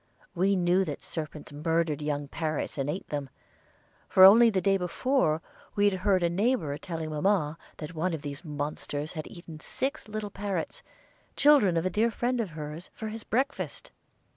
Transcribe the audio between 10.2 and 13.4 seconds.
parrots, children of a dear friend of hers, for his